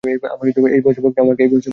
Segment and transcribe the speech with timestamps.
[0.03, 1.23] আমাকে এই বয়সে বকছেন?